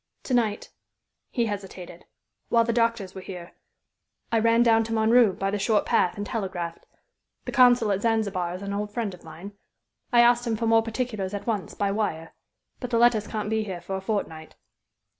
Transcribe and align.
"To 0.23 0.33
night" 0.33 0.69
he 1.29 1.45
hesitated 1.45 2.05
"while 2.49 2.63
the 2.63 2.73
doctors 2.73 3.13
were 3.13 3.21
here, 3.21 3.51
I 4.31 4.39
ran 4.39 4.63
down 4.63 4.83
to 4.85 4.93
Montreux 4.93 5.33
by 5.33 5.51
the 5.51 5.59
short 5.59 5.85
path 5.85 6.17
and 6.17 6.25
telegraphed. 6.25 6.87
The 7.45 7.51
consul 7.51 7.91
at 7.91 8.01
Zanzibar 8.01 8.55
is 8.55 8.63
an 8.63 8.73
old 8.73 8.91
friend 8.91 9.13
of 9.13 9.23
mine. 9.23 9.51
I 10.11 10.21
asked 10.21 10.47
him 10.47 10.55
for 10.57 10.65
more 10.65 10.81
particulars 10.81 11.35
at 11.35 11.45
once, 11.45 11.75
by 11.75 11.91
wire. 11.91 12.33
But 12.79 12.89
the 12.89 12.97
letters 12.97 13.27
can't 13.27 13.51
be 13.51 13.63
here 13.63 13.79
for 13.79 13.95
a 13.95 14.01
fortnight." 14.01 14.55